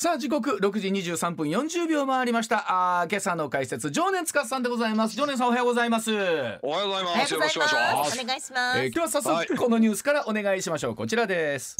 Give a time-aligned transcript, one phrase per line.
[0.00, 2.66] さあ時刻6時23分40秒回りました。
[2.68, 5.16] あー今朝の解説常年司さんでございます。
[5.16, 7.34] 常年さんおはようございます、えおはようございまおはようごす。
[7.34, 7.98] よろしくお願いしざいま。
[7.98, 8.16] ます。
[8.16, 8.78] すお願いします。
[8.78, 10.94] ー今日は早速このニュースからお願いしましょう。
[10.94, 11.74] こちらです。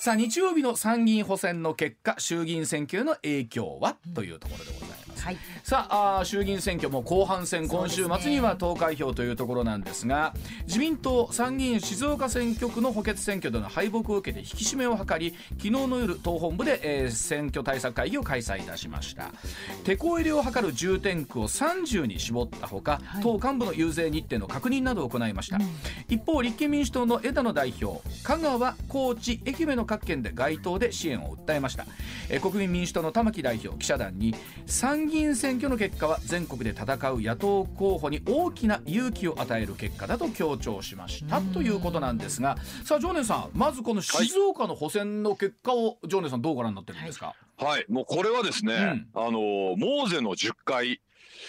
[0.00, 5.36] さあ日曜日の参議院補選の結果衆議院選挙への影響は、というところでございますはい。
[5.62, 10.34] さあ衆議院選挙も後半戦今週末には投開票というところなんですが
[10.66, 19.30] 自民党参議院静岡選挙区の補欠選挙での敗北を受けて引き締めを図り昨日の夜党本部で、えー選挙対策会議を開催いたしました。
[19.84, 25.58] 手こ入れを図る重点区を30に絞ったほか、党幹部の遊説日程の確認などを行いました、
[26.08, 31.86] 一方立憲民主党の枝野代表香川高知愛媛の各県で街頭で支援を訴えました、
[32.28, 34.34] えー国民民主党の玉木代表記者団に
[34.66, 41.42] 参議院選挙の結果は全国で戦う野党候補に大きな勇気を与える結果だと強調しました。
[41.42, 42.56] ということなんですが。
[42.84, 47.84] さあ常念さんまずこの静岡の補選の結果を常念さんどうご覧になってるんですか、はい。
[47.90, 51.02] もうこれはですね、あのモーゼの10回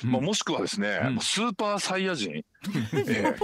[0.03, 1.19] まあ、もしくはですね、うん。
[1.19, 2.45] スーパーサイヤ人、 え
[2.95, 3.35] え。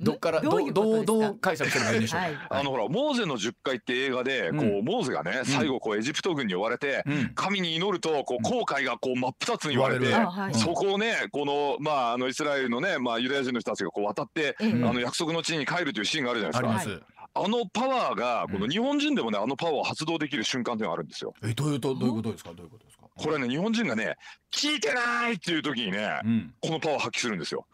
[0.00, 2.20] どっからどうどうどう解釈すればいいんでしょう？
[2.20, 2.38] か、はい。
[2.50, 7.32] あのほらモーゼの10回って映画でこう、うんモーゼがね最後こうエジプト軍に追われて、うん。
[7.34, 10.54] 神に祈るとこう航海がこう真っ二つに言われて、はい。
[10.54, 14.70] そこをねこのまああのイスラエルのねまあユダヤ人の人たちがこう渡って、ええ。
[14.72, 17.06] あの約束の地に帰るというシーンがあるじゃないあですか。
[17.36, 21.34] あのパワーがこの日本人でもねあのパワーを発動できる瞬間というのがあるんですよ。
[21.42, 22.50] えどういうとどういうことですか？
[22.52, 24.16] どういうことですかこれね日本人がね
[24.54, 27.66] 聞いてないっていう時にね、うんこのパワー発揮するんですよ。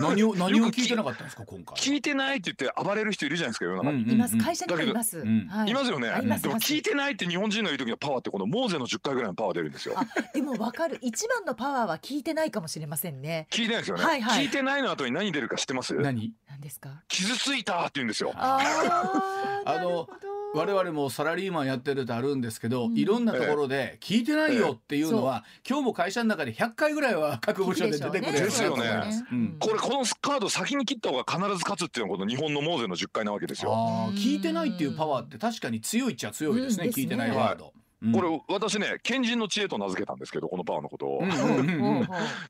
[0.00, 4.04] 何を 何を聞いてなかったんですか今回聞いてないって言って暴れる人いるじゃないですか世の中に。
[4.04, 4.36] うんいます。
[4.38, 5.18] 会社にもいます。
[5.18, 9.94] いますよねでも聞いてないって日本人の言う時のパワーってこのモーゼの10回ぐらいのパワー出るんですよ。
[9.96, 10.98] あ、でもわかる。
[11.02, 13.48] 一番のパワーは聞いてないかもしれませんね。
[13.50, 15.94] 聞いてないですよね、はいはい聞いてないの後に何出るか知ってます？
[15.94, 16.32] 何？
[16.48, 17.02] 何ですか？
[17.08, 18.32] 傷ついたって言うんですよ。
[18.36, 18.60] あ
[19.66, 22.96] あ、 あのなるほど我々もサラリーマンやってるとあるんですけど、うん。
[22.96, 28.20] いろんなところで聞いてないよっていうのは、今日も会社の中で100回ぐらいは各部署で出てくる。
[28.20, 29.24] 聞くですよね。
[29.30, 29.56] うん。
[29.58, 33.72] これこのカード先に切った方が必ず勝つっていうのがこの日本のモーゼの10回なわけですよ。
[34.14, 36.92] 聞いてないっていうパワーって確かに強いっちゃ強いですね、うん。
[36.92, 38.12] 聞いてないワード、うん。
[38.12, 41.06] これ私ね賢人の知恵と名付けたんですけどこのパワーのこと。
[41.06, 41.20] を。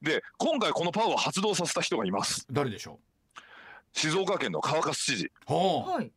[0.03, 2.47] で今回このパワーを発動させた人がいます。
[2.51, 3.01] 誰でしょ
[3.93, 5.33] 静岡県の川勝知事。
[5.47, 6.13] はい。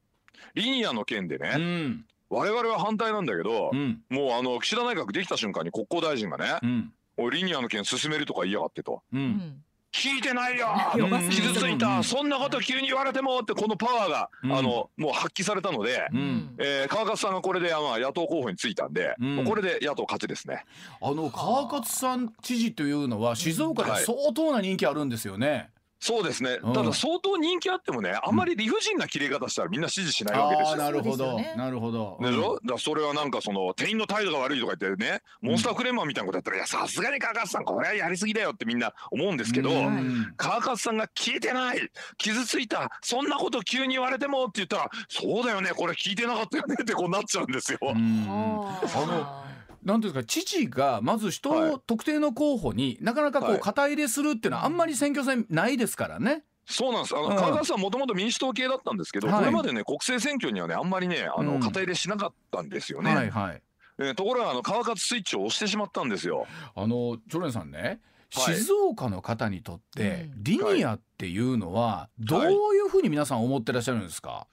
[0.55, 2.05] リニアの件でう、うね、ん。
[2.29, 4.01] 我々は反対なんだけどう、ん。
[4.09, 6.93] もうあの岸田内閣できた瞬間に国交大臣がねう、ん。
[7.17, 9.01] おいリニアの件進めるとか言いやがってと。
[9.13, 9.23] ううん。
[9.23, 9.63] ん。
[9.93, 11.29] 聞いてないようん。
[11.29, 12.03] 傷ついた、うん。
[12.05, 14.53] そんなこと急に言われてもってこのパワーが、うん。
[14.53, 16.55] あのもう発揮されたので、うん。
[16.57, 20.63] えー川勝さんがこれで、まあ、野党候補についたんで、これで野党勝ちですね。
[21.01, 25.69] あの川勝さん知事というのは静岡で相当な人気あるんですよね、
[26.01, 26.73] そうですね、うん。
[26.73, 28.35] ただ相当人気あってもねあん。
[28.35, 30.69] まり理不尽な切れ方したらみんな支持しないわけですよ。
[30.71, 32.17] ああなるほど、なるほど。
[32.19, 32.59] でしょ？
[32.65, 40.33] だそれはなんかその店員の態度が悪いとか言ってねモンスタークレーマーみたいなことやったら、いやさすがに川勝さんこれはやりすぎだよってみんな思うんですけど、うん。
[40.37, 47.77] 川勝さんが聞いてない傷ついたそんなこと急に言われてもって言ったらそうだよねこれ聞いてなかったよねってこうなっちゃうんですよ。
[47.83, 49.43] あの
[49.83, 56.43] なんていうか知事がまず人を、はい特定の候補になかなかこはいう肩入れするっていうのはあんまり選挙戦ないですからね。
[56.67, 57.15] そうなんです。
[57.15, 63.15] あの、うん川勝さんもともと民主党系だったんですけど、はいこれまでね、国政選挙にはね、あんまりね、あの、うん肩入れしなかったんですよね。
[63.15, 63.61] はいはい。
[63.99, 66.45] えーところが、あの、川勝スイッチを押してしまったんですよ。
[66.75, 67.79] あのジョレンさんね、
[68.33, 72.43] はい静岡の方にとってうんリニアっていうのはどう
[72.75, 74.47] いうふうに皆さん思ってらっしゃるんですか？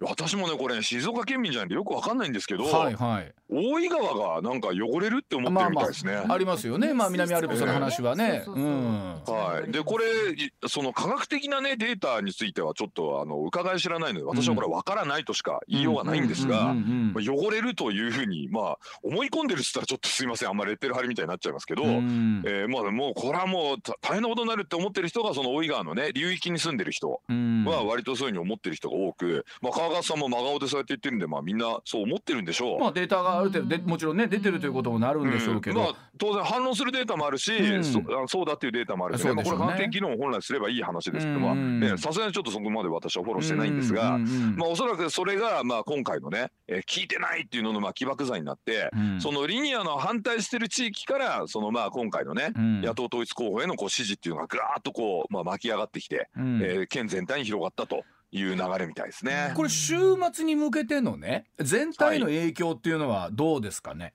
[0.00, 3.32] 私もね、これ、静岡県民じゃないんでよくわかんないんですけど、はいはい。
[3.48, 6.14] 大井川がなんか汚れるって思ってるみたいですね。
[6.28, 6.94] ありますよね。
[6.94, 8.44] まあ南アルプスの話はね。
[8.46, 16.74] はい、でこれいその科学的なねデータについてはちょっとあの伺い知らないので私はこれわからないとしか言いようがないんですが、
[17.16, 20.48] 汚れるというふうにまあ思い込んでるっつったらちょっとすいません。
[20.48, 22.42] あんまレッテル貼りみたいになっちゃいますけど、うん。
[22.46, 27.64] えーまあもうこれはもうた大変なことになるって思ってる人がその大井川のね流域に住んでる人うん。
[27.64, 32.80] は割とそういうふうに思ってる人が多く、まあ、川勝さんも真顔でそうやって言ってるんでまあみんなそう思ってるんでしょう。
[32.80, 35.80] まあデータがある程度でもちろんね出てるということもなるんでしょうけど。
[35.80, 35.84] ん。
[35.84, 37.84] まあ、当然反論するデータもあるし、うん。
[37.84, 39.32] そあそうだっていうデータもあるし、ね。
[39.32, 41.52] まあ、これ判定議論を本来すればいい話ですけどま
[41.94, 44.18] あさすがにちょっとそこまで私はフォローしてないんですが、
[44.56, 49.20] まあ、おそらくそれがまあ今回のね、えー聞いてないっていうののまあ起爆剤になって、うん。
[49.20, 52.80] そのリニアの反対してる地域からそのまあ今回のね、うん。
[52.82, 56.60] 野党統一候補へのこう支持っていうのがぐわーっとこう、まあ、巻き上がってきて、うん。
[56.62, 58.04] えー県全体に広がったと
[58.36, 59.52] いう流れみたいですね。
[59.54, 59.94] これ週
[60.32, 64.12] 末に向けてのね全体の影響っていうのはどうですかね？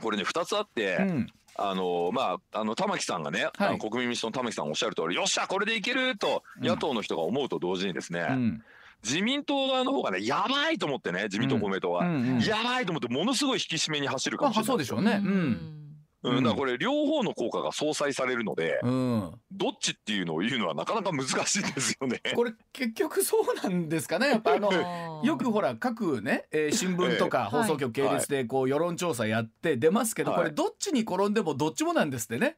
[0.00, 1.26] これね2つあって、うん。
[1.56, 6.68] あのまああの玉木さんがね、あの国民民主党の玉木さんがおっしゃる通りよっしゃこれでいけるとうん。
[6.68, 8.62] 野党の人が思うと同時にですね、うん。
[9.02, 12.40] 自民党側の方がねやばいと思ってね自民党公明党は、うんうん。
[12.40, 14.66] やばいと思ってものすごい引き締めに走るかまあもしれない。
[14.66, 15.20] そうでしょうね。
[15.20, 15.77] うん。
[16.24, 19.32] うん、だからこれ両方の効果が相殺されるので、うん。
[19.52, 22.20] どっちっていうのを言うのはなかなか難しいですよね。
[22.34, 24.28] これ結局そうなんですかね。
[24.28, 24.72] やっぱあの。
[25.24, 32.56] よくほら各ね、えー 新聞とかええ放送局系列でこう世論調査やって出ますけど、はいこれどっちに転んでもどっちもなんですってね。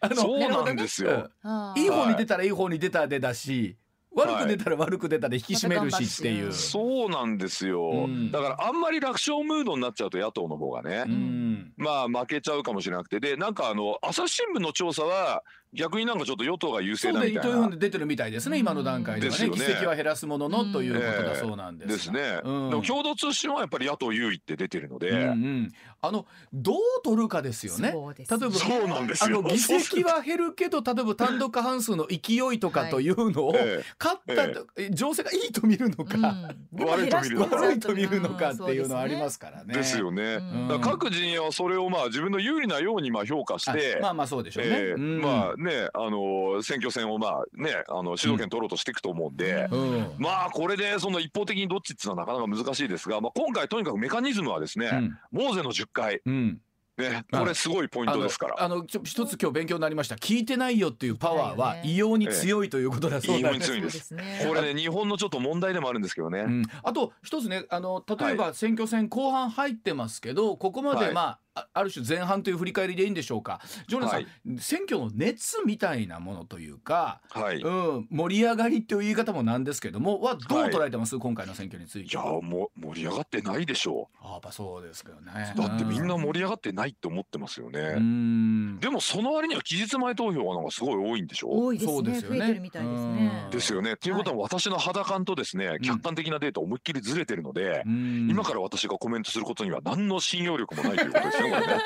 [0.00, 1.30] あのそうなんですよ。
[1.42, 3.76] あうんいい方にはい出たらいい方に出たでだし、
[4.14, 6.48] 悪く出たら悪く出たで引き締めるしっていう。
[6.48, 8.30] また頑張ってそうなんですよ、うん。
[8.30, 11.72] だからあんまり楽勝ムードになっちゃうと野党の方がね、うん。
[11.76, 13.20] まあ負けちゃうかもしれなくて。
[13.20, 15.42] でなんかあの朝日新聞の調査は
[15.74, 17.40] 逆になんかちょっと与党が優勢だみたいな。
[17.40, 19.44] 糸井本で出てるみたいですね今の段階ではね。
[19.44, 19.50] ね。
[19.50, 21.94] 議席は減らすもののということだそうなんですが。
[21.96, 27.90] ですね、うんでも共同通信はやっぱり野党優位って出てるので、うんうん、あのどう取るかですよね。
[27.92, 29.38] そうです例えばそうなんですよ。
[29.38, 34.46] あの議席は減るけど例えば単独過半数の勢いとかというのを、え勝った、
[34.76, 37.56] え情勢がいいと見るのか、悪いと見るのか。
[37.56, 39.66] 悪いと見るのかっていうのはありますからね。
[39.70, 40.68] えですよね、うん。
[40.68, 44.70] だから各陣営はそれをまあ自分の有利なようにまあ評価して、あまあまあそうでしょうね。
[44.72, 44.92] ええ。
[44.92, 45.20] うん。
[45.20, 50.12] まあねあの選挙戦をまあねあの主導権取ろうとしていくと思うんで、うん。
[50.18, 55.18] まあこれでその一方的にどっちっていうのはなかなか難しいですが、まあ、今回とにかくメカニズムはですね、うん。
[55.30, 56.20] モーゼの10回。
[56.26, 56.58] うん
[56.98, 57.24] ね。
[57.30, 58.62] これすごいポイントですから。
[58.62, 60.16] あの一つ今日勉強になりました。
[60.16, 63.66] 聞いてないよっていうパワーは異様に強いということだそうなんです。
[63.66, 64.14] 強いんです
[64.46, 66.40] これね日本のちょっと問題でもあるんですけどね。
[66.40, 71.14] うん、あと一つねあの例えば選挙戦後半入ってますけど、ここまで、はい。
[71.14, 73.60] まああある種前半という振り返りでいいんでしょうか。
[73.86, 74.26] ジョナさん、はい。
[74.58, 77.58] 選挙の熱みたいなものというか、はい。
[77.58, 82.16] いうん、盛り上がりっていう言い方もなんですけどもはどう捉えてます、今回の選挙について。
[82.16, 85.58] やもう盛り上がってないでしょあやっぱそうですけどねう。
[85.58, 87.96] だってみんなう盛り上がってないって思ってますよね。
[87.98, 91.48] んでもその割には期日前投票がなんかすごい多いんでしょ？
[91.50, 93.92] 多いですねそうですよね増えてるみたいですねうんですよね。
[93.92, 101.50] っていうことは私の肌感とですね、客観的なデータ思いっきりずれてるので、うん今から私がコメントすることには何の信用力もないということですね。
[101.50, 101.82] これね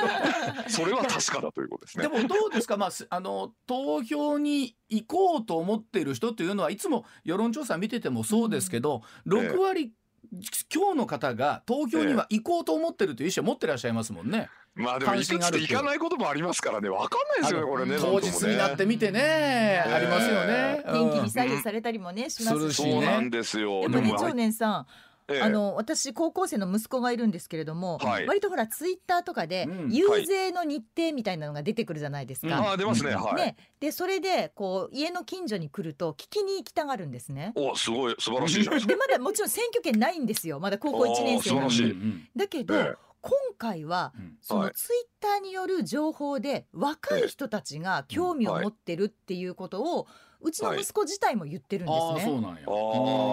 [0.69, 2.08] それは確かだということですね。
[2.08, 9.92] でもどうですか、まあ、す あの投票に行こうと思っている人というのはいつも世論調査見ててもそうですけど、6割
[10.73, 14.49] 今日の方が投票には行こうと思ってるという意思を持ってらっしゃいますもんね。
[14.75, 17.96] まあでもいくていかないこともありますからね、わかんないですよね、これね。
[17.99, 20.82] 当日になってみてね、うんありますよね。
[20.84, 23.88] 天気にうん左右されたりもねしますしするしそうなんですよ。
[23.88, 24.87] でもね長はい年さん
[25.28, 25.43] ええ。
[25.43, 28.26] あの私高校生の息子がいるんですけれども、はい。
[28.26, 32.58] 割とほらツイッターとかでうん遊税の日程みたいなのが出てくるじゃないですか。
[32.58, 33.23] ああ出ますね、うん。
[33.23, 33.34] はい。
[33.37, 37.52] ね、でそれでこう家の近所に来ると聞きに行きたがるんですね。
[37.55, 38.17] おすごい。
[38.19, 38.93] 素晴らしいじゃないですか。
[38.93, 40.61] でまだもちろん選挙権ないんですよ。
[40.61, 41.96] まだ高校1年生なのあー素晴らしい。
[41.96, 42.28] に。
[42.37, 42.94] だけど、ええ。
[43.23, 44.37] 今回はうん。
[44.40, 50.06] そはいのツイッターによる情報で若い人たちが興味を持ってるっていうことを
[50.40, 52.24] うちの息子自体も言ってるんですね。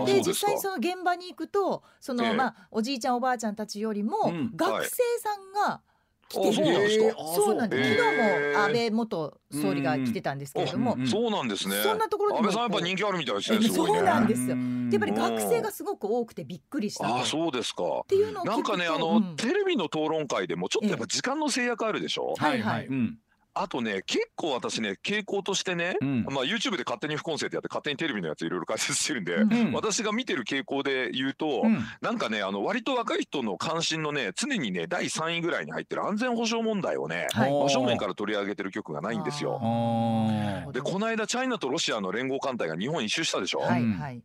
[0.05, 2.33] で実際その現場に行くとその、ええ。
[2.33, 5.81] まあおじいちゃんおばあちゃんたちよりも、うん学生さんが
[6.29, 7.05] 来てあそうなんる、ですか。
[7.05, 11.07] えーあそうなんです、えー昨日も安倍元総理が来てたんですけれども、うん。
[11.07, 11.75] そうなんですね。
[11.83, 13.61] そんなところにも安倍さんやっぱ人気あるみたいですね。
[13.67, 14.57] そうなんですよ。
[14.91, 17.15] やっぱり学生がすごく多くてびっくりしたと。
[17.15, 17.83] ああそうですか。
[18.03, 19.35] っていうのを聞くとなんかねあの、うん。
[19.35, 22.35] テレビの討論会でもちょっとやっぱ時間の制約あるでしょ？
[22.37, 22.87] はいははいい。
[22.87, 23.17] うん
[23.55, 26.23] あとね結構私ね傾向としてね、うん。
[26.25, 29.53] まあ YouTube で勝手に副音声ってやって勝手にテレビのやついろいろ解説してるんで、うん。
[29.53, 29.73] うん。
[29.73, 31.79] 私が見てる傾向で言うと、うん。
[32.01, 37.51] なんかねあの割と若い人の関心のね常にね第3位ぐらいに入ってる安全保障問題をね、はい。
[37.51, 39.59] 真正面から取り上げてる局がないんですよ。
[40.71, 44.21] でこの間チャイナとロシアの連合艦隊が日本一周したでしょ、はいはい。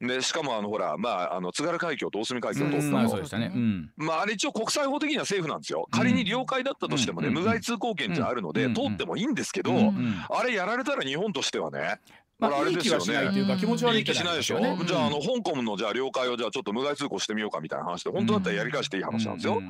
[0.00, 2.88] でしかもあのほらまああの津軽海峡と大隅海峡を通ったの。
[2.88, 3.52] うんまあね。
[3.54, 3.90] うん。
[3.96, 5.86] まああれ一応国際法的にはセーフなんですよ。
[5.90, 7.34] 仮に領海だったとしてもね、うん。
[7.34, 8.74] 無害通行権じゃあるので、うん。
[8.74, 9.72] 通ってもいいんですけど、
[10.30, 12.00] あれやられたら日本としてはね
[12.40, 19.62] まあこれあれですよいい気はしないねというか気持ち悪い気しないでしょ、ねじゃああの香港のじゃあ領海をじゃあちょっと無害通行してみようかみたいな話で本当だったらやり返していい話なんですよ、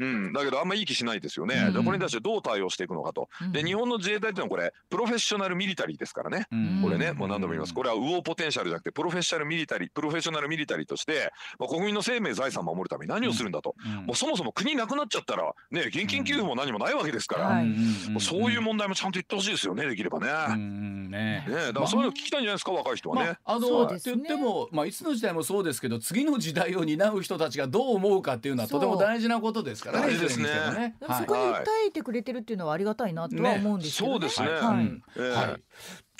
[0.00, 0.32] うん。
[0.32, 1.54] だけどあんまいい気しないですよね。
[1.68, 1.72] うん。
[1.74, 3.28] でこれに対してどう対応していくのかと。
[3.52, 6.46] で日本の自衛隊っていうのはこれ professional military ですからね。
[6.50, 6.80] うん。
[6.82, 7.74] これね、もう何度も言います。
[7.74, 13.74] これは war potential じゃなくて professional military、professional military として、まあ、国民の生命財産を守るために何をするんだと。
[13.84, 14.06] うん。
[14.06, 18.20] もうそもそも国なくなっちゃったらね、現金給付も何もないわけですから。
[18.20, 20.56] そういう問題もちゃんと言ってほしいですよね、できればね。
[20.56, 21.44] ね。
[21.46, 23.24] ね、だからそういうの聞きたいんじゃないですか、若い人はね。
[23.24, 30.08] まあ、あのって言っても、まあ、いつの時代もそうですけど次の時代を担う人たちがどう思うかっていうのはとても大事なことですからね。
[30.08, 30.26] ですね。
[30.26, 30.80] いずれにしてもね。
[30.80, 34.26] はいでもそこに訴えてくれてるっていうのはありがたいなとは思うんですけどね。
[34.26, 34.48] ねそうですね。
[34.48, 34.60] はい。
[34.60, 35.02] はいうん。
[35.16, 35.30] ええ。
[35.30, 35.62] はい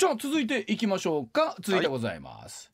[0.01, 1.55] じゃあ続いていきましょうか。
[1.61, 2.71] 続いてございます、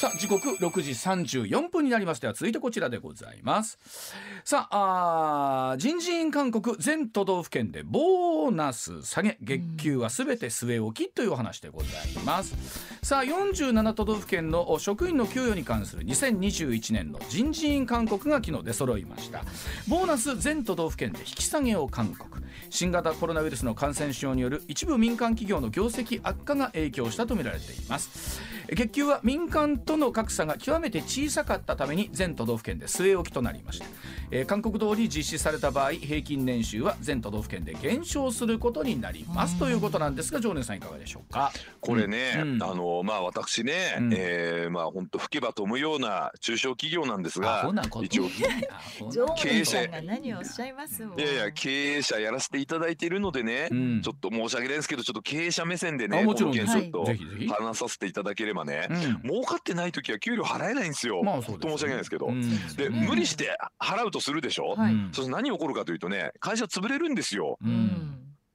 [0.00, 2.32] さあ時刻6時34分になりました。
[2.32, 3.78] 続いてこちらでございます。
[4.44, 11.90] さあ人事院勧告全都道府県でボーナス下げ月給はすべて据え置きというお話でござい
[12.24, 12.56] ます。
[13.02, 19.42] さあ47都道府県の職員の給与に関する2021年の人事院勧告が昨日出揃いました。
[19.86, 22.42] ボーナス全都道府県で引き下げを勧告。
[22.70, 28.40] 新型コロナウイルスの感染症による一部民間企業の業績悪化が影響したとみられています。
[28.68, 33.86] 月給は民間との格差が極めて小さかったために全都道府県で据え置きとなりました、
[34.30, 41.52] えー、韓国通り実施された場合平均年収は全都道府県で減少することになりますということなんですが常念さんいかがでしょうか？
[41.80, 47.70] これね、うん、あのまあ私ね、うん、えー、まあ本当吹けば飛ぶような中小企業なんですが
[48.02, 48.28] 一応
[49.36, 57.06] 経営者が何をおっしゃいますいやいや経営者やらせていただいているのでね、うん、ちょっと申し訳ないですけどちょっと経営者目線でねこの件ちょっと
[57.52, 61.24] 話させていただければね、うん、儲かってない時は給料払えないんですよ。
[61.24, 62.28] まあそう、ね、申し訳ないですけど、
[62.76, 64.76] で無理して払うとするでしょ？
[64.76, 67.58] はい、そして何起こるかというとね会社潰れるんですよ。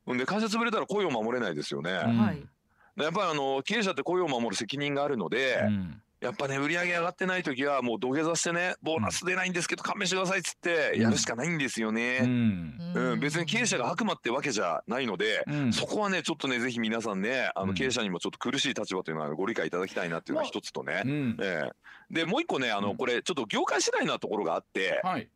[0.07, 1.91] うん、で会社潰れたら雇用守れないですよね。
[1.91, 2.47] はい、
[2.95, 5.63] やっぱりあの経営者って雇用を守る責任があるので。
[5.65, 12.19] うんやっぱね売り上げ上がってない時はもう土下座してねボーナス出ないんですけど勘弁してくださいっつってやるしかないんですよね。
[12.23, 21.03] うん、うん、別に経営者が悪魔ってわけじゃないので、うん、そこはねちょっとねぜひ皆さんねあの経営者にもちょっと苦しい立場というのはご理解いただきたいなっていうのが一つとね。
[21.05, 24.99] うん、えー、でもう一個ねあのこれちょっと業界次第なところがあって。
[25.03, 25.27] はい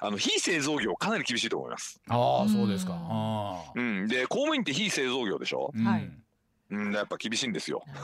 [0.00, 1.98] あの非製造業かなり厳しいと思います。
[2.10, 2.92] ああ、そうですか。
[3.74, 5.72] うん、で公務員って非製造業でしょ？
[5.74, 6.02] はい。
[6.02, 6.21] うん、
[6.92, 7.84] やっぱ厳しいんですよ。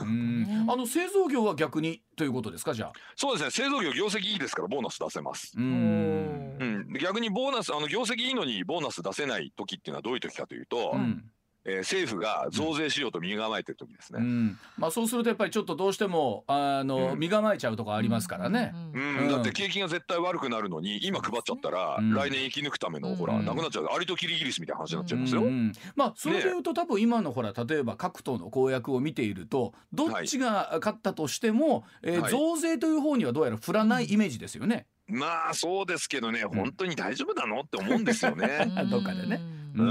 [0.69, 2.73] あの製造業は逆にということですか？
[2.73, 2.93] じゃあ。
[3.15, 3.51] そうですね。
[3.51, 5.53] 製造業業績いいですからボーナス出せます。
[5.57, 6.57] うん。
[6.59, 6.93] うん。
[6.99, 10.91] 逆にボーナスあの業績いいのにボーナス出せない時っていうのはどういう時かというと。
[10.93, 11.23] うん
[11.65, 19.29] えー、政府が増税しようと身構えてる時ですね、うん、まあ、そうするとやっぱりちょっとどうしてもあの、うん、身構えちゃうとこありますからね、うん。
[19.29, 23.87] だって景気が絶対悪くなるのに今配っちゃったら、来年生き抜くためのほら、なくなっちゃう。
[23.93, 25.43] アリとキリギリスみたいな話になっちゃいますよ、
[25.95, 34.85] まあそれでいうと、ね、多分今のほら例えば各党の公約を見ているとどっちが勝ったとしても、はい、えー、増税という方にはどうやら振らないイメージですよね。
[35.07, 38.71] まあそうですけどね、本当に大丈夫なのって思うんですよね。
[38.89, 39.58] どっかでね。
[39.75, 39.83] う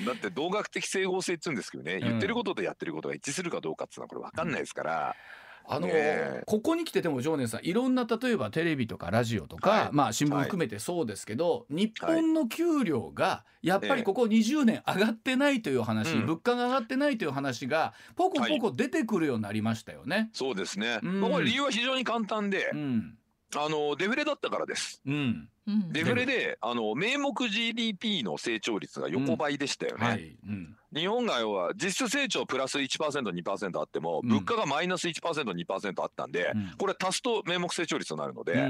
[0.00, 5.16] ん、だって同学的整合性って言うんですけどね、言ってることとやってることが一致するかどうかっていうのはこれ分かんないですから。
[5.64, 20.16] あのー、ここに来てでも常念さんいろんな例えばテレビとかラジオとか、はい、まあ新聞含めてそうですけど、はい、日本の給料がやっぱりここ20年上がってないという話、物価が上がってないという話がポコポコ出てくるようになりましたよね。
[20.16, 23.14] はい、そうですね、うん、理由は非常に簡単で、うん
[23.56, 25.02] あのデフレだったからです。
[25.06, 25.48] うん、
[25.92, 30.04] デフレであの名目 GDP の成長率が横ばいでしたよね。
[30.04, 30.38] うんはい。
[30.48, 36.32] うん、日本が要は実質成長プラス 1%2% あっても、物価がマイナス 1%2% あったん。
[36.32, 38.68] で、これ足すと名目成長率になるので、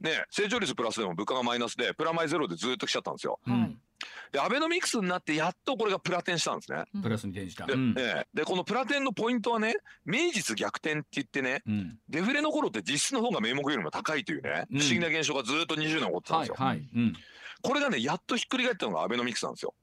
[0.00, 3.38] ね、成長率プラスでも物価がマイナスでプラマイゼロでずっと来ちゃったんですよ。
[4.32, 6.84] でアベノミクスになってやっとこれがプラテンしたんですね。
[7.02, 7.66] プラスに転じた。
[7.66, 16.54] でうん、でこのプラテンのポイントはね名実逆転って言ってね、うん、デフレの頃って実質の方が名目よりも高いというね、不思議な現象がずっと20年起こってたんですよ。
[16.58, 16.82] はいはい、
[17.62, 19.74] これがねやっとひっくり返ったのがアベノミクスなんですよ。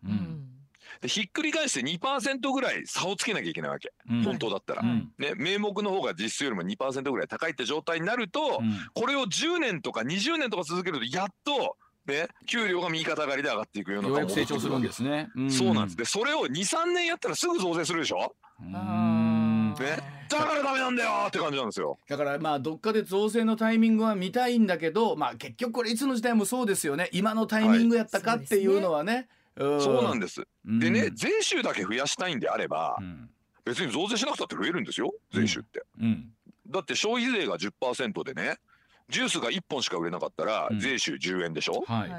[1.01, 15.97] でひっくり返して2%ぐらい差をつけなきゃいけないわけ、うん、本当だったら、うん、ね、名目の方が実質よりも2%ぐらい高いって状態になると、うん、これを10年とか20年とか続けるとやっとね、給料が右肩上がりで上がっていくようなようやく成長するんですね、うん、そうなんです。
[15.97, 18.35] でそれを23年やったらすぐ増税するでしょ？
[18.59, 19.75] うん。
[19.79, 20.21] ね。
[20.29, 21.97] だからダメなんだよって感じなんですよ。
[22.07, 27.09] だからまあどっかで増税のタイミングは見たいんだけどまあ結局これいつの時代もそうですよね。
[27.11, 33.29] 今のタイミングやったかっていうのはね、はい、そうなんです、でね税収だけ増やしたいんであれば、うん、
[33.65, 36.29] 別に増税しなくたって増えるんですよ税収って、うん、
[36.69, 38.57] だって消費税が10%でね
[39.11, 42.11] ジュースが1本しか売れなかったら税収10円でしょ、はい、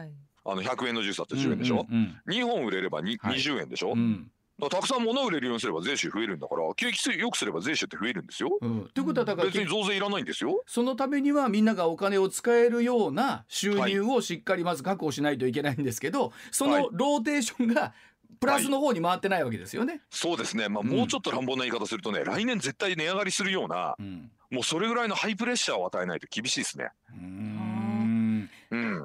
[0.44, 4.30] あの100円のジュースだって10円でしょ、うんうんうん、2本売れれば、はい、20円でしょ、うん。
[4.70, 8.50] たくさん物を売れるようにすれば税収増えるんだから景気よくすれば税収って増えるんですよ。
[8.60, 10.62] うん、ということはだから別に増税いらないんですよ。
[10.66, 17.92] そのためにはみんながお金を使えるような収入をしっかりまず確保しないといけないんですけど、はい、そのローテーションが
[18.38, 19.94] プラスの方に回ってないわけですよね。
[19.94, 20.68] はい、そうですね。
[20.68, 26.90] まあ、もうちょっと乱暴な言い方するとね、来年絶対値上がりするような、うん、もうそれぐらいのハイプレッシャーを与えないと厳しいですね。
[27.10, 28.50] うん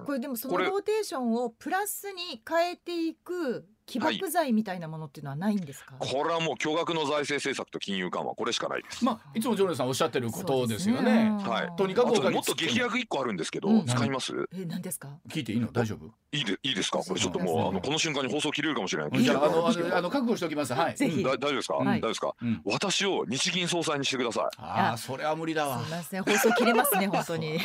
[0.06, 8.36] これでもそのローテーションをプラスに変えていく起爆剤みたいなものっていうのはないんですか、はい、これはもう巨額の財政政策と金融緩和。
[8.36, 9.06] これしかないです。
[9.06, 11.75] まあいつもジョネさんおっしゃってることですよね、ね、はい。
[11.77, 14.34] とにかくもっと激薬一個あるんですけど、うん、使います？
[14.54, 15.08] え何ですか？
[15.30, 15.72] 聞いていいの？
[15.72, 16.08] 大丈夫？
[16.34, 17.00] いいでいいですか？
[17.00, 19.24] これちょっともうあのこの瞬間に放送切れるかもしれない。
[19.24, 20.74] じゃああのあの覚悟しておきます。
[20.74, 20.96] はい。
[20.96, 21.24] ぜひ。
[21.24, 22.36] 大丈夫ですか、大丈夫ですか、
[22.66, 24.44] 私を日銀総裁にしてください。
[24.58, 25.80] ああそれは無理だわ。
[25.80, 26.24] すみません。
[26.24, 27.58] 放送切れますね本当に。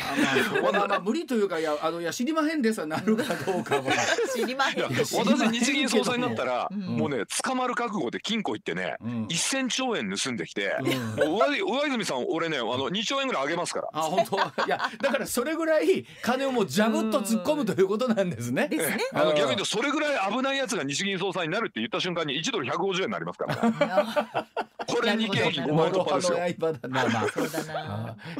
[0.61, 3.83] まあまあ無理というかいやあのいや知りまへんですなるかどうかは。
[4.33, 4.83] 知りまへん。
[4.83, 5.11] 私
[5.51, 10.75] 日銀総裁裁になったら、もうね捕まる覚悟で金庫行ってね、うん、1000兆円盗んできて、
[11.17, 13.89] もう上泉さん俺ねあの2兆円ぐらいあげますから。
[13.93, 14.37] あ本当？
[14.37, 18.67] いやだからそれぐらい金をもうジャブっと突っ込むということなんですね。
[18.67, 18.99] ですね。
[19.13, 24.47] あの逆に言うとそれぐらい危ないやつが日銀総裁になるって言った瞬間に1ドル150円になりますから、
[24.87, 26.31] これ日経平均5万突破です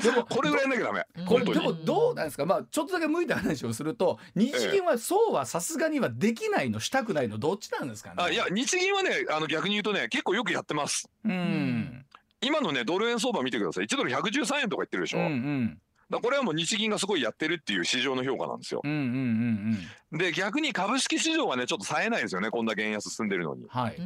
[0.01, 0.11] よ。
[0.13, 1.05] でもこれぐらいなきゃダメ。
[1.25, 2.45] これでもどうなんですか？
[2.45, 8.15] まあちょっとだけ向いた話をすると日銀はそうはさすがにはできないのしたくないのどっちなんですかね。
[8.17, 11.09] あいや日銀はねあの逆に言うとね結構よくやってます。
[11.25, 12.05] うん。
[12.41, 13.85] 今のねドル円相場見てください。
[13.85, 15.19] 1ドル113円とか言ってるでしょ。
[15.19, 15.77] うんうん
[16.09, 18.81] だこれはもう日銀がすごいやってるっていう市場の評価なんですよ。
[18.83, 19.77] うんうんうん
[20.11, 23.65] うん、で逆に株式市場はねちょっと冴えないですよねこんだけ円安進んでるのに。
[23.67, 23.97] はい、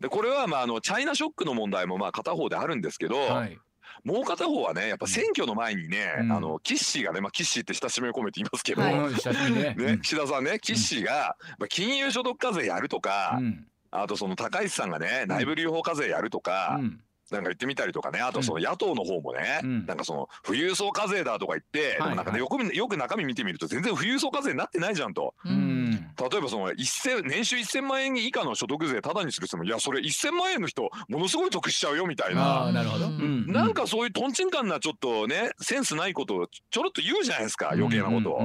[0.00, 3.58] でこれはまああのチャイナショックの問題もまあ片方であるんですけど、はい、
[4.04, 9.74] もう片方はねやっぱ選挙の前にね、うん、あのキッシーがね、まあ、キッシーって親しみを込めて言いますけど、はい、ね。
[9.76, 16.76] ね、岸田さんねキッシーが、まあ、金融所得課税やるとか、うん、あとその高市さんがね内部留保課税やるとか。
[16.80, 17.00] うん
[17.30, 18.20] なんか言ってみたりとかね。
[18.20, 25.34] あとその野党の方もね、うん、なんかその富裕層課税だとか言って、でもなんかねよくよく中身見てみると全然富裕層課税になってないじゃんと。
[25.44, 25.78] うん。
[26.18, 32.72] 例えばその一千年収1000万円以下の所得税ただにする人もいやそれ1000万円の人ものすごい得しちゃうよみたいな。
[32.72, 38.44] なるほど、うん、なんかそういうとんちんかんなちょっとねセンスないことをちょろっと言うじゃないですか余計なことを、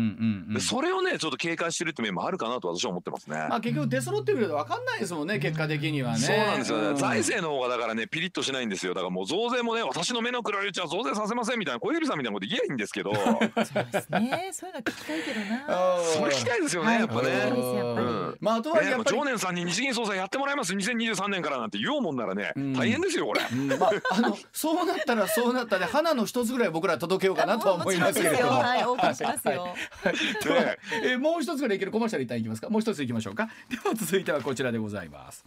[0.53, 3.37] でそれをねちょっと警戒してるって面もあるかなと私は思ってますね。
[3.37, 6.19] まあ結局出揃ってみると分かんないですもんね結果的にはね。
[6.19, 8.93] そうなんですよ、ね、財政の方がだからねピリッとしないんですよ。
[8.93, 13.13] だからもう増税もね私の目の黒いうちは増税させませんみたいな小泉さんみたいなこと言えばいいんですけど。
[13.15, 14.49] そうですね。
[14.51, 15.97] そういうの聞きたいけどな。
[16.03, 17.29] それ聞きたいですよね、はい、やっぱね。
[17.53, 18.01] う
[18.33, 18.37] ん。
[18.39, 28.53] まああとはやっぱり、常念さんに日銀総裁やってもらいます2023年からなんて言おうもんならね、うん、大変ですよこれ、うん、まああのそうなったらそうなったで花の一つぐらい僕ら届けようかなとは思いますけれども。
[28.53, 32.69] はいお送りしますよ、はいね、えもう一つぐらいいけるコマーシャル一旦いきますか。
[32.69, 33.49] もう一ついきましょうか。
[33.69, 35.43] では続いてはこちらでございます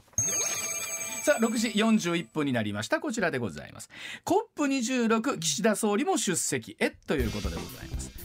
[1.26, 3.00] さあ6時41分になりました。
[3.00, 3.90] こちらでございます。
[4.25, 8.15] COP26 岸田総理も出席へということでございます。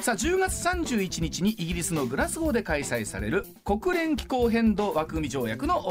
[0.00, 5.82] さあ10月31日にイギリスのグラスゴーで開催される国連気候変動枠組条約の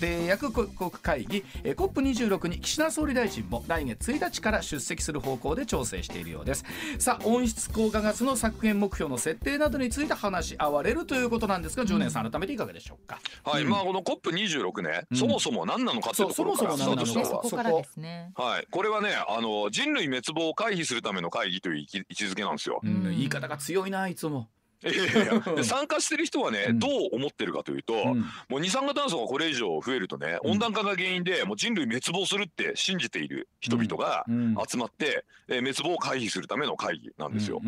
[0.00, 6.64] 締約国会議 COP26 に岸田総理大臣も来月1日から出席する方向で調整しているようです。
[6.98, 18.30] さあ温室効果ガスの削減目標の設定などについて話し合われるということなんですが10年さん改めていかがでしょうか、はい、うん、まあこの COP26 ね、うん、そもそも何なのかっていうところからスタートしたそこからですね。
[18.36, 24.48] はいこれはねあの人類滅亡を回避するための会議という位置づけなんですよ、うん方が強いないつも。
[24.84, 34.24] いやいや 参加してる人はね、うん、どう思ってるかというと、うん、もう二酸化炭素がこれ以上増えるとね、温暖化が原因でもう人類滅亡するって信じている人々が
[34.68, 37.60] 集まって、うん、え滅亡を回避するための会議なんですよ。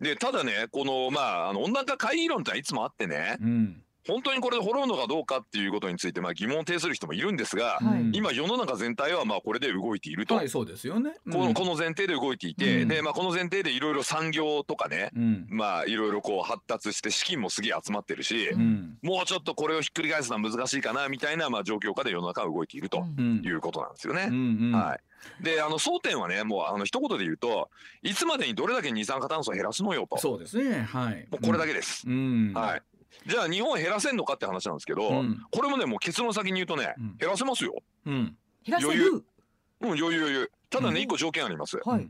[0.00, 3.36] でただねこのまああの温暖化会議論ってのはいつもあってね、
[4.06, 18.50] 本当にこれで滅ぶのかどうかっていうことについてまあ疑問を呈する人もいるんですが、はい、今世の中全体はまあこれで動いていると、はい、そうですよね、うん、このこの前提で動いていて、うん、でまあ、この前提でいろいろ産業とかね、うん、まあいろいろこう発達して資金もすげえ集まってるし、
[19.02, 23.04] もうちょっとこれをひっくり返すのは難しいかなみたいなまあ状況下で世の中は動いていると
[23.44, 24.22] いうことなんですよね。
[24.76, 24.96] は
[25.40, 25.44] い。
[25.44, 27.70] であの争点はねもうあの一言で言うと
[28.02, 30.18] いつまでにどれだけ二酸化炭素を減らすのよと。
[30.18, 30.82] そうですね。
[30.82, 31.28] はい。
[31.30, 32.82] もうこれだけです、はい
[33.26, 37.74] じゃあ日本減らせんのかって話なんですけど、うん、これもねもう結論先に言うとね、うん、減らせますよ、
[38.06, 39.12] うん、減らせる？
[39.12, 39.22] うん
[39.80, 40.50] 余裕余裕。
[40.70, 42.08] ただね一、個条件あります、はい、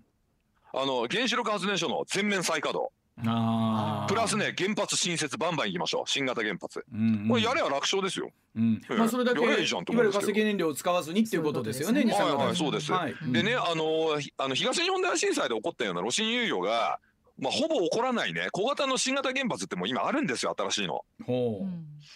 [0.75, 2.93] あの原子力発電所の全面再稼働。
[3.27, 6.09] あプラスね原発新設バンバンいきましょう。
[6.09, 8.81] 新型原発、うんうん、これやれば楽勝ですよ、うん。
[8.89, 17.01] まあ、それだけいわゆる化石燃料を使わずにっていうことですよねはいはいそうです、はい、でねあのあの東日本大震災で起こったような炉心猶予が
[17.43, 18.49] まあ、ほぼ起こらないね。
[18.53, 21.05] 小型の新型原発ってもう今あるんですよ新しいの。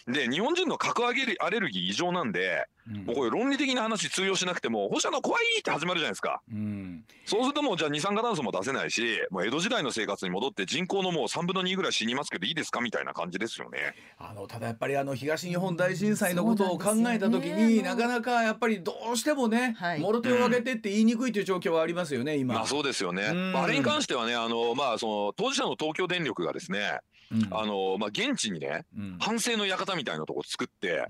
[0.07, 13.95] で日本人の核アレルギー異常なんで、うん、もうこれ論理的な話通用しなくても放射能怖いって始まるじゃないですか、うん、そうするともうじゃあ二酸化炭素も出せないしもう江戸時代の生活に戻って人口のもう3分の2ぐらい死にますけどいいですかみたいな感じですよね。
[14.17, 22.37] あのただやっぱりあの東日本大震災のことを考えた時に、ね、なかなかやっぱりどうしてもね、はい、もろ手を挙げてって言いにくいという状況はありますよね。
[22.37, 23.23] 今、まあ、そうですよね、
[23.55, 26.99] あれに関してはねあの、まあ、その当事者の東京電力がですね
[27.51, 28.85] あのまあ、現地にね、
[29.19, 31.07] 反省の館みたいなとこ作って、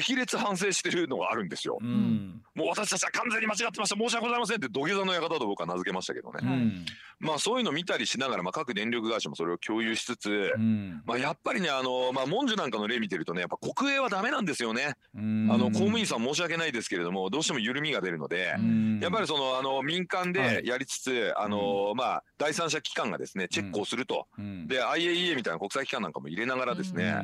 [0.00, 1.78] 激烈反省してるのがあるんですよ。
[1.80, 3.96] うん、もう私たちは完全に間違ってました。
[3.96, 6.84] 申し訳ございませんって土下座の館と僕は名付けましたけどね、うん、
[7.20, 14.94] まあそういうの見たりしながら、まあ、各電力会社もそれを共有しつつ、うん、まあ、やっぱりねあの、まあ、文殊なんかの例見てるとねやっぱ国営はダメなんですよね。
[15.14, 18.54] あの公務員さん申し訳ないですけれどもどうしても緩みが出るので、
[19.00, 24.26] やっぱりそのあの民間でやりつつ、はい、あのまあ第三者機関がですねチェックをすると、
[24.66, 27.14] で IAEA みたいな国際機関なんかも入れながらですね、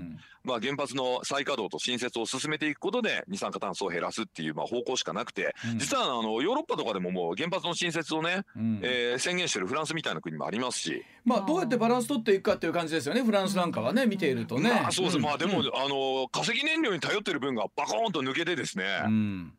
[0.48, 11.04] まあ、原発の再稼働と新設を進めていくことで二酸化炭素を減らすっていうまあ方向しかなくて、うん、実はあのヨーロッパとかでももう原発の新設をね、うん、えー、宣言してるフランスみたいな国もありますし。
[11.24, 14.70] まあ、どうやってバランス取っていくかっていう感じですよねフランスなんかはね見ているとね。
[14.70, 18.86] まあ、そうです、まあでも、あの化石燃料に頼ってる分がバコーンと抜けてですね、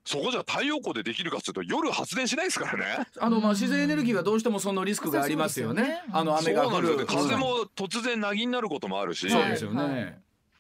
[0.04, 3.06] そこじゃ太陽光でできるかっていうと夜発電しないですからね。
[3.20, 6.02] あのまあ自然エネルギーはどうしてもそのリスクがありますよね。
[6.12, 9.30] あの雨が降る、風も突然なぎになることもあるし。
[9.30, 10.20] そうですよね。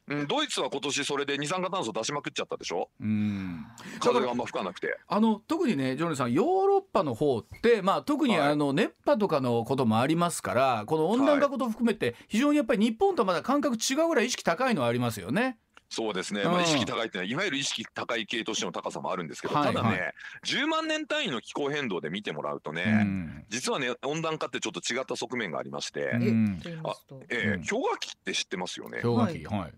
[0.10, 2.89] うん、ドイツは今年それで二酸化炭素出しまくっちゃったでしょ？
[3.00, 3.65] うん。
[4.00, 4.98] 風があんま吹かなくて。
[5.08, 15.58] あの特にねジョニーさんヨーロッパの方ってまあ特にあの、はい、熱波とかのこともありますからこの温暖化こと含めて非常にやっぱり日本とまだ感覚違うぐらい意識高いのはありますよね。
[15.91, 20.13] そうですね、まあ、意識高いっていうのは、いわゆる意識高い系としての高さもあるんですけど、ただね、はい、
[20.45, 26.93] 10万年単位の気候変動で見てもらうとね、うん、実はね、温暖化ってちょっと違った側面がありまして、うん、あ
[27.30, 29.00] えー、氷河期って知ってますよね？
[29.02, 29.74] 氷河期、はい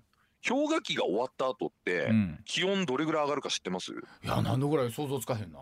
[0.47, 3.91] 氷河期が終わった後って、うん、気温どれぐらい上がるか知ってます？
[3.91, 5.59] いや何度ぐらい想像つかへんな。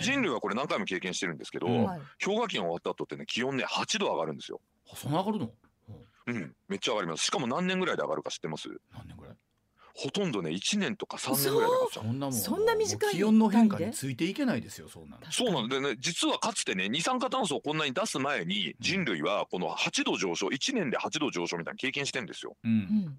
[0.00, 1.86] 人類はこれ何回も経験してるんですけど、うん、
[2.24, 4.60] 氷河期が終わった後ってね気温ね8度上がるんですよ。
[4.94, 5.50] そんな上がるの？
[6.26, 7.24] うん、めっちゃ上がります。
[7.24, 8.68] しかも何年ぐらいで上がるか知ってます？
[8.92, 9.34] 何年ぐらい？
[9.98, 12.04] ほとんどね1年とか3年ぐらいで上がっちゃう。
[12.04, 12.32] そんなもん。
[12.34, 23.16] そんな短い気温の変化についていけないですよそうなんそうなんでね実はかつてね二酸化炭素をこんなに出す前に人類はこの8度上昇1年で8度上昇みたいな経験してんですよ、うん、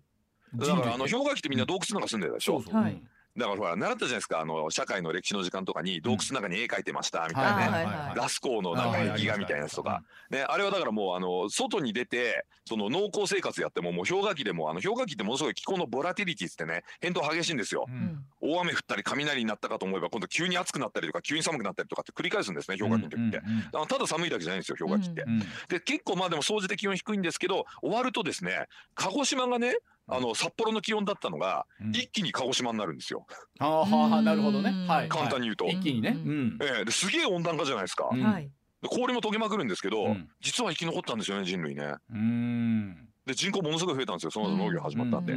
[0.55, 2.61] だからあの氷河期ってみんな洞窟なんか住んでるでしょ？
[2.61, 2.81] そうそう。
[2.81, 3.01] はい。
[3.37, 33.25] だからほら習ったじゃないですかあの社会の歴史の時間とかに洞窟の中に絵描いてましたみたいなね、ラスコーのなんか壁画みたいなやつとか、ね、あれはだからもうあの外に出てその農耕生活やってももう氷河期でもあの氷河期ってものすごい気候のボラティリティってね変動激しいんですよ、うん、大雨降ったり雷になったかと思えば今度急に暑くなったりとか急に寒くなったりとかって繰り返すんですね氷河期の時って、うんうん、ただ寒いだけじゃないんですよ氷河期って、うんうん、で結構まあでも総じて気温低いんですけど終わるとですね鹿児島がねあの札幌の気温だったのが、一気に鹿児島になるんですよ。
[33.59, 34.71] ああ、なるほどね。
[34.87, 35.09] はい。
[35.09, 35.65] 簡単に言うと。
[35.65, 36.17] 一気にね。
[36.61, 38.05] ええ、ですげえ温暖化じゃないですか。
[38.05, 38.49] はい。
[38.85, 41.95] 氷も溶けまくるんですけど、実は生き残ったんですよね、人類ね。
[42.11, 43.07] うん。
[43.25, 45.35] で人口ものすごい増えたんですよその後農業始まったんで。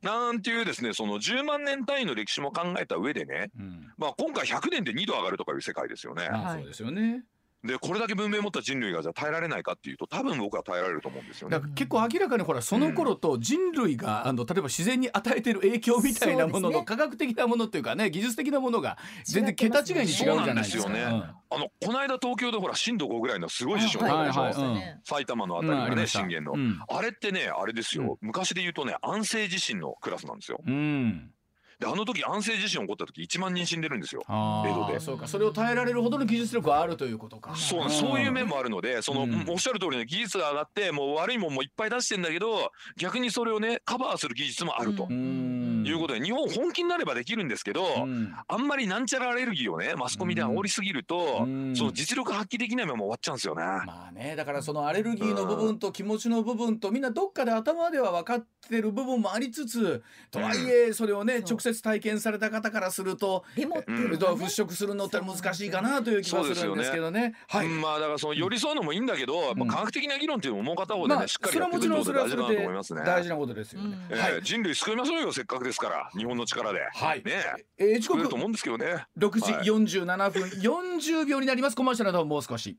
[0.00, 3.50] なんていうですねその10万年単位の歴史も考えた上でね、
[3.98, 6.26] まあ今回100年で2度上がるとかいう世界ですよね。
[6.54, 7.22] そうですよね。
[7.68, 11.60] でこれだけ文明を持った人類がじゃ耐えられないかっていうと多分僕は耐えられると思うんですよね。
[11.74, 20.82] 結構明らかにほらその頃と人類が、あの例えば自然に与えてる影響みたいなものの、科学的なものっていうかね技術的なものが全然桁違いに違うじゃないですか。
[20.82, 21.04] すよね。
[21.50, 24.76] あのこの間東京でほら震度5ぐらいのすごい地震があったでしょ。
[25.04, 30.60] 埼玉のあたりがね、震源の、あれってねあれですよ、昔で言うとね安政地震のクラスなんですよ。
[30.66, 31.30] うん
[31.78, 34.22] であの時安政地震起こった時1万人死んでるんですよ。
[34.28, 35.00] 江戸で。
[35.00, 35.28] そうか。
[35.28, 37.54] それを耐えられるほどの技術力はあるということか。
[37.54, 45.06] そうそういう面もあるのでその、うん、おっしゃる通りの技術が上がってもう悪いもんもいっぱい出してんだけど逆にそれをねカバーする技術もあると。
[45.08, 53.62] いうことで日本本気になればできるんですけど、うん、あんまりなんちゃらアレルギーをねマスコミで煽りすぎると、うん、その実力発揮できないまま終わっちゃうんですよね。
[53.62, 67.34] まあねだからそのアレルギーの部分と気持ちの部分とみんなどっかで頭では分かってる部分もありつつとはいえそれをね直接体験された方からするとでもっていう払拭するのって難しいかなという気がするんですけどね。
[67.48, 73.02] はい、まあだからその寄り添うのもいいんだけど、まあ科学的な議論っていうのももう片方でね、しっかりやっていくことが大事だと思いますね。
[73.04, 73.96] 大事なことですよね。
[74.10, 76.80] はい、人類救いましょうよせっかくですから日本の力で。
[76.92, 77.22] はい。
[77.24, 77.42] ね
[77.78, 79.06] えー、時刻と思うんですけどね。
[79.16, 81.76] 六時四十七分四十秒になります。
[81.76, 82.78] コマーシャルなどもう少し。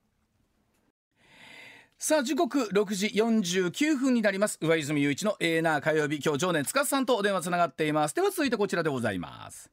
[2.02, 4.58] さあ時刻六時四十九分になります。
[4.62, 8.16] 上泉雄一のエーナー火曜日今日常年司さんとお電話つながっています。
[8.16, 9.70] では続いてこちらでございます。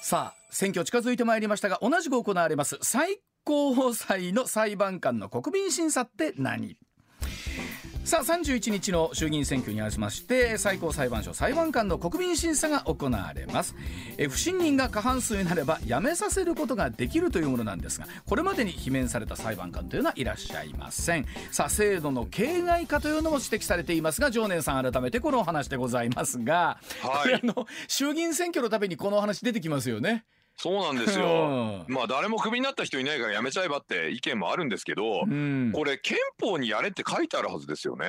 [0.00, 6.78] さあ選挙近づいてまいりましたが同じく行われます最高裁の裁判官の国民審査って何？
[8.04, 13.76] さあ31日の衆議院選挙に合わせまして最高裁判所裁判官の国民審査が行われます。
[14.18, 21.26] え不信任が過半数になれば辞めさせることができるというものなんですがこれまでに罷免された裁判官というのはいらっしゃいません。
[21.52, 30.24] さあ制度の形骸化というのも指摘されていますが常念さん改めてこのお話でございますが、はい、こ れあの衆議院選挙のためにこのお話出てきますよね
[30.56, 31.84] そうなんですよ。
[31.88, 38.06] まあ誰もクビになった人いないからやめちゃえばって意見もあるんですけど、うん、これ憲法にやれって書いてあるはずですよね。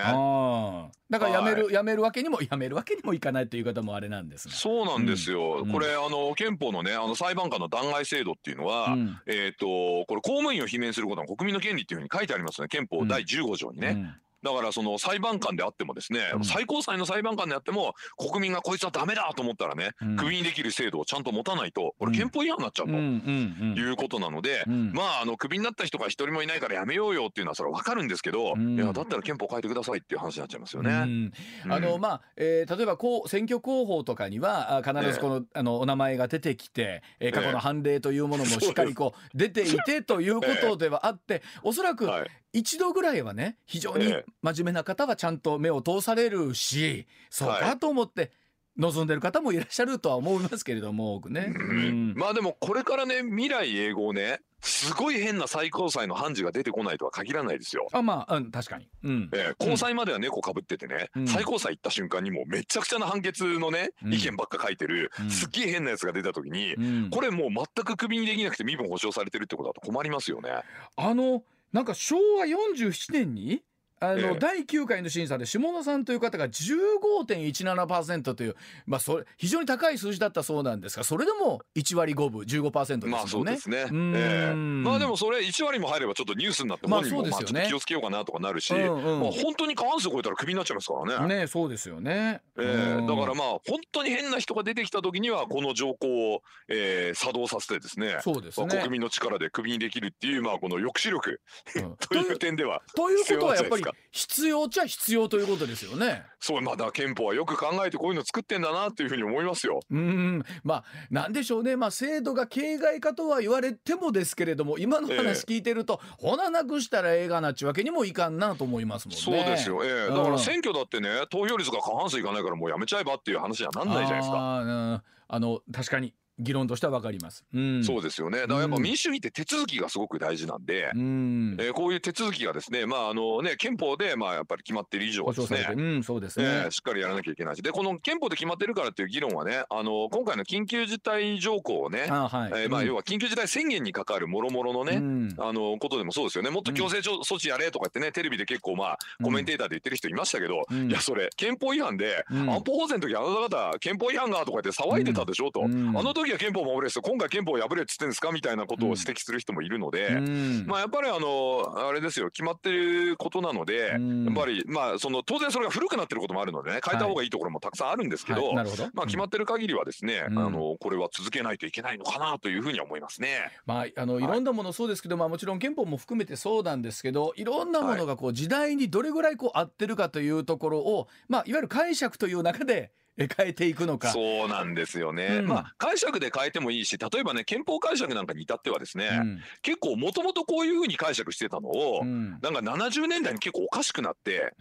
[1.10, 5.64] だからやめる、はい、やめるわけにもやめるわけにもいかないという方もあれなんですそうなんですよ。
[5.64, 12.68] うん、これあの憲法のねあの裁判官の弾劾制度っていうのは、うん、えっ、とこれ公務員を罷免することは国民の権利っていうふうに書いてありますね。
[12.68, 14.16] 憲法第15条にね。
[14.44, 31.32] だからその裁判官であってもですね、うん、最高裁の裁判官であっても国民がこいつはダメだと思ったらね、うん、クビにできる制度をちゃんと持たないとこれ憲法違反になっちゃうと、いうことなので、まああのクビになった人が一人もいないからやめようよっていうのはそれは分かるんですけど、いやだったら憲法変えてくださいっていう話になっちゃいますよね。
[31.70, 42.10] あのまあ、えー、例えばこう選挙広報とかには必ずこの,、あのお名前が出てきて、えー、過去の判例というものもしっかりこう出ていてということではあって、おそらく
[42.54, 48.32] 一度ぐらいはね非常に真面目な方はちゃんと目を通されるしそうかと思って。
[48.78, 57.86] 望んでる方もいらっしゃるとは思いますけれどもね、うん、まあでもこれからね未来英語ねすごい変な最高裁の判事が出てこないとは限らないですよ。
[57.92, 59.30] あまあ、うん、確かに、うん。
[59.34, 66.76] えー、高裁までは猫かぶっててね、うん、最高裁行った瞬間にもうめちゃくちゃな判決のね、意見ばっか書いてる、すっげえ変なやつが出た時に、
[67.12, 70.50] これもう全くクビにできなくて身分保証されてるってことだと困りますよね。
[70.96, 73.64] あのなんか昭和47年に
[74.04, 83.12] あの、ええ、第9回の審査で下野さんという方が15.17%という、まあ、それ非常に高い数字だったそうなんですがそれでも1割5分15%ですね。
[83.12, 88.88] まあそうですね、ええ、まあでもそれ1割も入ればちょっとニュースになって本人もまあ気をつけようかなとかなるし、まあ、
[89.32, 91.42] 本当に過半数超えたらクビになっちゃいますからね。
[91.42, 101.42] ねそうですよね、ええ、だからまあ本当に変な人が出てきた時にはこの条項を、えー、作動させてですねそうですね、まあ、国民の力でクビにできるっていう、まあ、この抑止力、
[101.76, 106.24] うん、 という点ではということはやっぱり必要ちゃ必要ということですよね。
[106.40, 109.80] そうまだ憲法はよく考えてこういうの作ってんだなっていうふうに思いますよ。
[109.90, 119.22] うんまあなんでしょうねまあ制度が形骸化とは言われてもですけれども今の話聞いてると、えー、ほななくしたらええがなっちわけにもいかんなと思いますもんね。
[119.22, 124.38] そうですよ、えー、だから選挙だってね投票率が過半数いかないからもうやめちゃえばっていう話にはなんないじゃないですか。
[124.38, 128.42] ああの確かに議論としては分かります、うん、そうですよね。
[128.42, 137.62] だからやっぱ民主主義って手続きがすごく大事なんで、うん、えー、こういう手続きがですねまああのね憲法でまあやっぱり決まっている以上はですね、うん、そうですね、えー、しっかりやらなきゃいけないし。
[137.62, 145.02] でこの憲法で決まってるからっていう議論はねあの今回の緊急事態条項をねあ、はい、えー、まあ要は緊急事態宣言に関わるもろもろのね、
[145.38, 146.50] あのことでもそうですよね。
[146.50, 168.56] もっと強制措置やれとかってねテレビで結構まあコメンテーターで言ってる人いましたけど、いやそれ憲法違反で、安保法制の時あなた方憲法違反がとか言って騒いでたでしょと、あの時は憲法守れです今回憲法破れっつってんですかみたいなことを指摘する人もいるので、うん、まあやっぱりあのあれですよ決まってることなので、うん、やっぱりまあその当然それが古くなってることもあるのでね変えた方がいいところもたくさんあるんですけどはい。
[168.56, 173.52] はい、まあ決まってる限りはですね、うん、あのこれは続けないといけないのかなというふうに思いますね。
[173.66, 184.10] まああのいろんなものそうですけど、まあもちろん憲法も含めてそうなんですけどいろんなものがこう時代にどれぐらいこう合ってるかというところをまあいわゆる解釈という中で変えていくのか。
[184.10, 194.54] そうなんですよね、うん、まあ解釈で変えてもいいし例えばね憲法解釈なんかに至ってはですね、うん、結構もともとこういうふうに解釈してたのを、うん、なんか70年代に結構おかしくなって、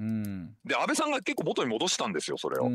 [0.64, 2.68] で安倍さんが結構元に戻したんですよそれを。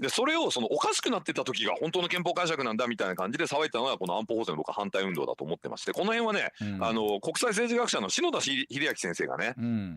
[0.00, 9.54] でそれをそのおかしくなってた時が本当の憲法解釈なんだみたいな感じで騒いだのがこの安保法制の僕は反対運動だと思ってましてこの辺はね、あの国際政治学者の篠田秀明先生がね、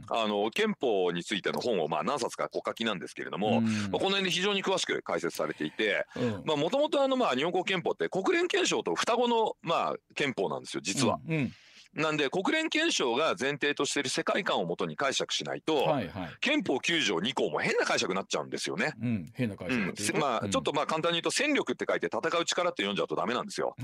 [0.09, 6.05] あの憲法についての本をまあ何冊かお書きなんですけれども、まあ、この辺で非常に詳しく解説されていて
[6.45, 11.19] もともと日本国憲法って国連憲章と双子のまあ憲法なんですよ実は。
[11.27, 11.51] うんうん。
[11.95, 18.93] なんで国連憲章が前提としている世界観をもとに解釈しないと、はいはい、憲法9条2項も変な解釈になっちゃうんですよね。
[19.01, 23.75] うん、変な解釈、うん、まあ、ちょっとまあ簡単に言うと戦力って書いて戦う力って読んじゃうとダメなんですよ。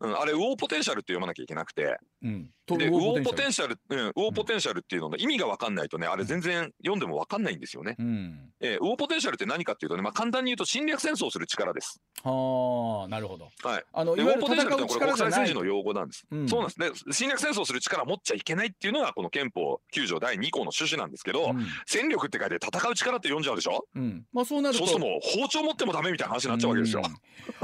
[0.00, 0.08] う。
[0.08, 12.00] ん、あれウォーポテンシャルって読まなきゃいけなくて、うん、でウォーポテンシャル、うん、ウォーポテンシャルっていうのの意味が分かんないとねあれ全然読んでも分かんないんですよね、うん、えー、ウォーポテンシャルって何かっていうとね、まあ、簡単に言うと侵略戦争をする力です。
[12.22, 16.80] はあなるほど、はい、あのウォーポテンシャルってこれ国際政治の用語なんです、うん、そうなんです。
[16.80, 24.24] ね侵略戦争をする力持っちゃいけないっていうのがこの憲法9条第2項の趣旨なんですけど、うん、戦力って書いて戦う力って読んじゃうでしょ、うん。
[24.32, 24.78] まあ、そうなると。
[24.78, 27.02] そうするともう包丁持ってもダメみたいな話になっちゃうわけですよ、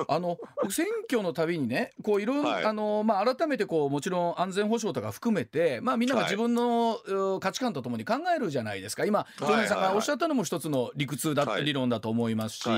[0.09, 6.99] あの選挙のたびにねこういろいろ、はい、あのまあ改めてこうもちろん安全保障とか含めてまあ、みんなが自分の、
[7.41, 9.05] 価値観とともに考えるじゃないですか。
[9.05, 12.69] 今常連さんがおっしゃったのも一つの理屈だ、理論だと思いますし、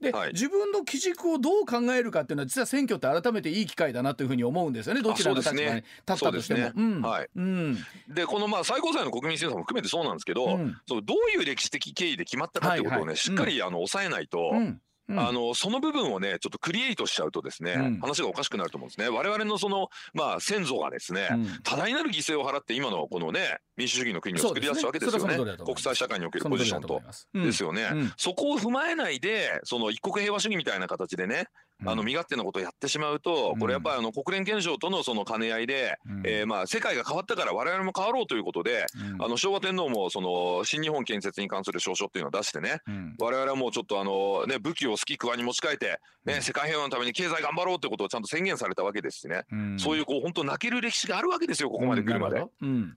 [0.00, 5.02] で、自分の基軸をどう考えるかっていうのは実は選挙って改めていい機会だなというふうに思うんですよね。
[5.02, 7.08] どちらの立場に立ったとしても。
[7.08, 7.28] はい。
[7.36, 14.52] うん、でこのまあ最高裁の国民審査も含めてそうなんですけど、うん、そのどういう歴史的経緯で決まったかってことをね、はいはい、しっかりあの抑えないと。
[15.16, 19.08] あのその部分をねちょっとクリエイトしちゃうとですね、うん、話がおかしくなると思うんですね。
[19.08, 27.00] 我々のそのまあ先祖がですね、うん、多大なる犠牲を払って今のこのね民主主義の国を作り出したわけですよね、ね、国際社会におけるポジションと。
[27.34, 31.46] ですよね、そこを踏まえないでその一国平和主義みたいな形でね
[31.86, 38.86] あの身勝手なことをやってしまうと、これやっぱりあの国連憲章とのその兼ね合いで、えまあ世界が変わったから我々も変わろうということで、
[39.20, 42.80] あの昭和天皇もその新日本建設に関する証書っていうのを出してね、
[43.20, 49.44] 我々はもうちょっとあのね武器を好き桑に持ち替えて、ね、世界平和のために経済頑張ろうってことをちゃんと宣言されたわけですしね、
[49.78, 52.44] そういうこう本当泣ける歴史があるわけですよここまで来るまで、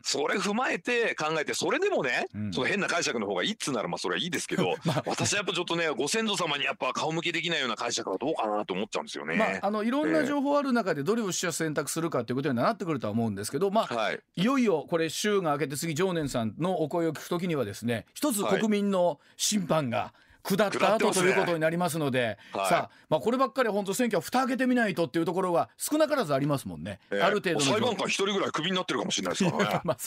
[0.01, 9.35] それ踏まえて考えてそれでもね、その変な解釈の方がいいっつうならまあそれはいいですけど、 私はやっぱちょっとねご先祖様にやっぱ顔向けできないような解釈はどうかなと思っちゃうんですよね。
[9.35, 29.81] まああのいろんな情報ある中でどれを取捨選択するかということになってくるとは思うんですけど、まあ、はい、いよいよこれ週が明けて次常念さんのお声を聞くときにはですね一つ国民の審判が、下った後ということになりますので、はい、さあ、まあ、こればっかり本当選挙は蓋開けてみないとっていうところは少なからずありますもんね、えー、ある程度の裁判官一人ぐらいクビになってるかもしれないですからね。
[29.83, 29.97] ま あ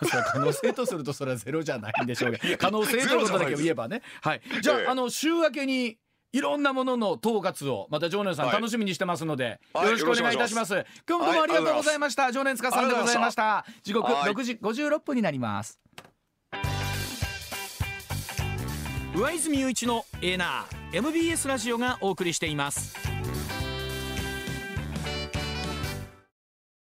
[0.00, 4.02] まあ、可能性とするとそれはゼロじゃないんでしょうが可能性ということだけを言えばね。
[4.22, 5.98] はい、じゃあえー、あの週明けに
[6.34, 13.64] いろんなものの統括をまた常念さん楽しみにしてますので、よろしくお願いいたします、今日もどうもありがとうございました、常念塚さんでございました。
[13.84, 15.78] 時刻6時56分になります。
[19.14, 22.96] 上泉雄一のエナー MBS ラジオがお送りしています